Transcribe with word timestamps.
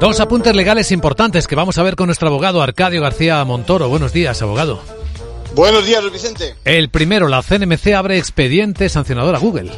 Dos 0.00 0.20
apuntes 0.20 0.54
legales 0.54 0.92
importantes 0.92 1.46
que 1.46 1.54
vamos 1.54 1.78
a 1.78 1.82
ver 1.82 1.96
con 1.96 2.06
nuestro 2.06 2.28
abogado 2.28 2.62
Arcadio 2.62 3.02
García 3.02 3.44
Montoro. 3.44 3.88
Buenos 3.88 4.12
días, 4.12 4.40
abogado. 4.42 4.80
Buenos 5.54 5.86
días, 5.86 6.04
Vicente. 6.12 6.54
El 6.64 6.88
primero, 6.88 7.28
la 7.28 7.42
CNMC 7.42 7.94
abre 7.94 8.18
expediente 8.18 8.88
sancionador 8.88 9.34
a 9.34 9.38
Google. 9.38 9.72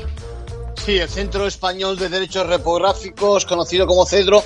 Sí, 0.85 0.99
el 0.99 1.09
Centro 1.09 1.47
Español 1.47 1.99
de 1.99 2.09
Derechos 2.09 2.47
Repográficos, 2.47 3.45
conocido 3.45 3.87
como 3.87 4.07
CEDRO, 4.07 4.43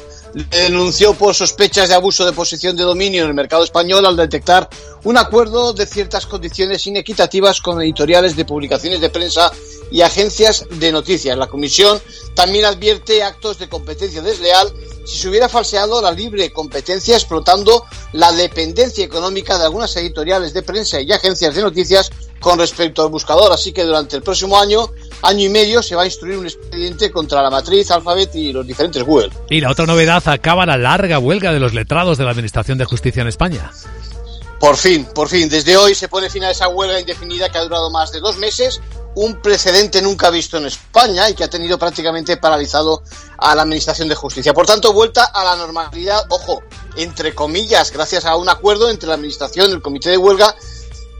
denunció 0.51 1.15
por 1.15 1.33
sospechas 1.35 1.89
de 1.89 1.95
abuso 1.95 2.27
de 2.27 2.33
posición 2.33 2.77
de 2.77 2.83
dominio 2.83 3.23
en 3.23 3.29
el 3.29 3.35
mercado 3.35 3.63
español 3.63 4.05
al 4.05 4.17
detectar 4.17 4.69
un 5.05 5.17
acuerdo 5.17 5.73
de 5.73 5.87
ciertas 5.87 6.27
condiciones 6.27 6.87
inequitativas 6.89 7.61
con 7.61 7.81
editoriales 7.81 8.35
de 8.35 8.45
publicaciones 8.45 9.01
de 9.01 9.11
prensa 9.11 9.53
y 9.93 10.01
agencias 10.01 10.67
de 10.71 10.91
noticias. 10.91 11.39
La 11.39 11.47
Comisión 11.47 12.01
también 12.35 12.65
advierte 12.65 13.23
actos 13.23 13.59
de 13.59 13.69
competencia 13.69 14.21
desleal 14.21 14.73
si 15.05 15.19
se 15.19 15.29
hubiera 15.29 15.49
falseado 15.49 16.01
la 16.01 16.11
libre 16.11 16.53
competencia 16.53 17.15
explotando 17.15 17.85
la 18.13 18.33
dependencia 18.33 19.05
económica 19.05 19.59
de 19.59 19.65
algunas 19.65 19.95
editoriales 19.97 20.55
de 20.55 20.63
prensa 20.63 21.01
y 21.01 21.13
agencias 21.13 21.55
de 21.55 21.63
noticias 21.63 22.11
con 22.41 22.59
respecto 22.59 23.03
al 23.03 23.09
buscador. 23.09 23.53
Así 23.53 23.73
que 23.73 23.85
durante 23.85 24.17
el 24.17 24.23
próximo 24.23 24.59
año, 24.59 24.91
año 25.23 25.45
y 25.45 25.49
medio, 25.49 25.83
se 25.83 25.95
va 25.95 26.03
a 26.03 26.07
instruir 26.07 26.39
un 26.39 26.47
expediente 26.47 27.11
contra 27.11 27.43
la 27.43 27.51
matriz, 27.51 27.91
Alphabet 27.91 28.35
y 28.35 28.53
los 28.53 28.67
diferentes 28.67 29.03
Google. 29.03 29.31
Y 29.49 29.61
la 29.61 29.71
otra 29.71 29.87
novedad 29.87 30.23
acaba 30.27 30.67
la 30.67 30.77
larga 30.77 31.19
huelga 31.19 31.53
de 31.53 31.61
los 31.61 31.75
letrados 31.75 32.19
de 32.19 32.25
la 32.25 32.31
Administración 32.31 32.79
de 32.79 32.85
Justicia 32.85 33.23
en 33.23 33.29
España. 33.29 33.71
Por 34.61 34.77
fin, 34.77 35.07
por 35.15 35.29
fin. 35.29 35.49
Desde 35.49 35.77
hoy 35.77 35.95
se 35.95 36.09
pone 36.09 36.31
fin 36.31 36.45
a 36.45 36.51
esa 36.51 36.69
huelga 36.69 37.01
indefinida 37.01 37.51
que 37.51 37.59
ha 37.59 37.63
durado 37.63 37.91
más 37.91 38.13
de 38.13 38.21
dos 38.21 38.37
meses, 38.39 38.81
un 39.17 39.41
precedente 39.41 40.03
nunca 40.03 40.31
visto 40.31 40.57
en 40.57 40.67
España 40.67 41.29
y 41.29 41.35
que 41.35 41.45
ha 41.45 41.51
tenido 41.51 41.79
prácticamente 41.79 42.37
paralizado 42.37 43.03
a 43.39 43.55
la 43.55 43.63
Administración 43.63 44.09
de 44.09 44.15
Justicia. 44.15 44.53
Por 44.53 44.67
tanto, 44.67 44.93
vuelta 44.93 45.25
a 45.25 45.45
la 45.45 45.57
normalidad, 45.57 46.25
ojo, 46.31 46.63
entre 46.97 47.35
comillas, 47.35 47.93
gracias 47.93 48.25
a 48.25 48.37
un 48.37 48.49
acuerdo 48.49 48.91
entre 48.91 49.09
la 49.09 49.15
Administración 49.15 49.71
y 49.71 49.75
el 49.75 49.83
Comité 49.83 50.11
de 50.11 50.19
Huelga 50.19 50.55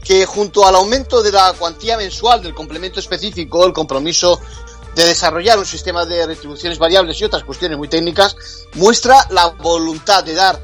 que 0.03 0.25
junto 0.25 0.67
al 0.67 0.75
aumento 0.75 1.23
de 1.23 1.31
la 1.31 1.51
cuantía 1.53 1.97
mensual 1.97 2.43
del 2.43 2.53
complemento 2.53 2.99
específico, 2.99 3.65
el 3.65 3.73
compromiso 3.73 4.39
de 4.95 5.03
desarrollar 5.03 5.57
un 5.57 5.65
sistema 5.65 6.05
de 6.05 6.25
retribuciones 6.27 6.77
variables 6.77 7.19
y 7.19 7.25
otras 7.25 7.43
cuestiones 7.43 7.77
muy 7.77 7.87
técnicas, 7.87 8.35
muestra 8.75 9.25
la 9.31 9.47
voluntad 9.47 10.23
de 10.23 10.35
dar 10.35 10.61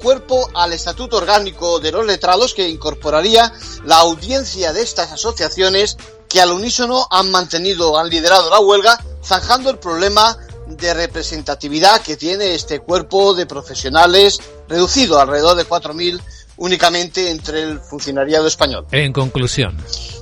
cuerpo 0.00 0.48
al 0.54 0.72
estatuto 0.72 1.16
orgánico 1.16 1.80
de 1.80 1.90
los 1.90 2.06
letrados 2.06 2.54
que 2.54 2.68
incorporaría 2.68 3.52
la 3.84 3.96
audiencia 3.96 4.72
de 4.72 4.82
estas 4.82 5.10
asociaciones 5.12 5.96
que 6.34 6.40
al 6.40 6.50
unísono 6.50 7.06
han 7.12 7.30
mantenido, 7.30 7.96
han 7.96 8.10
liderado 8.10 8.50
la 8.50 8.58
huelga, 8.58 9.00
zanjando 9.22 9.70
el 9.70 9.78
problema 9.78 10.36
de 10.66 10.92
representatividad 10.92 12.00
que 12.00 12.16
tiene 12.16 12.56
este 12.56 12.80
cuerpo 12.80 13.34
de 13.34 13.46
profesionales 13.46 14.40
reducido 14.68 15.20
alrededor 15.20 15.56
de 15.56 15.64
4.000 15.64 16.20
únicamente 16.56 17.30
entre 17.30 17.62
el 17.62 17.78
funcionariado 17.78 18.48
español. 18.48 18.84
En 18.90 19.12
conclusión. 19.12 19.76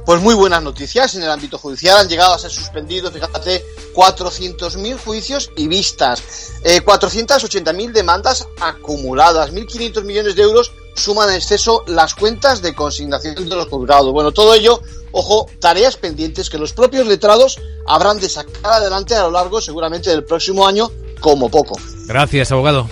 Pues 0.05 0.21
muy 0.21 0.35
buenas 0.35 0.63
noticias. 0.63 1.15
En 1.15 1.23
el 1.23 1.31
ámbito 1.31 1.57
judicial 1.57 1.97
han 1.97 2.09
llegado 2.11 2.35
a 2.35 2.39
ser 2.39 2.51
suspendidos, 2.51 3.11
fíjate, 3.11 3.65
400.000 3.95 4.99
juicios 4.99 5.51
y 5.57 5.67
vistas, 5.67 6.23
eh, 6.63 6.83
480.000 6.85 7.91
demandas 7.93 8.47
acumuladas, 8.61 9.51
1.500 9.51 10.05
millones 10.05 10.37
de 10.37 10.43
euros 10.43 10.73
suman 10.95 11.31
en 11.31 11.37
exceso 11.37 11.85
las 11.87 12.15
cuentas 12.15 12.61
de 12.61 12.75
consignación 12.75 13.49
de 13.49 13.57
los 13.57 13.69
juzgados. 13.69 14.13
Bueno, 14.13 14.31
todo 14.33 14.53
ello, 14.53 14.83
ojo, 15.13 15.47
tareas 15.61 15.97
pendientes 15.97 16.51
que 16.51 16.59
los 16.59 16.73
propios 16.73 17.07
letrados 17.07 17.61
habrán 17.87 18.19
de 18.19 18.29
sacar 18.29 18.73
adelante 18.73 19.15
a 19.15 19.23
lo 19.23 19.31
largo 19.31 19.61
seguramente 19.61 20.11
del 20.11 20.25
próximo 20.25 20.67
año 20.67 20.91
como 21.21 21.49
poco. 21.49 21.79
Gracias, 22.07 22.51
abogado. 22.53 22.89